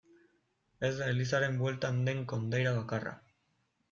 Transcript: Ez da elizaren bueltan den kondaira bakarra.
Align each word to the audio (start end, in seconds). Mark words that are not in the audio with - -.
Ez 0.87 0.91
da 1.01 1.09
elizaren 1.11 1.59
bueltan 1.59 1.99
den 2.07 2.23
kondaira 2.31 2.73
bakarra. 2.79 3.15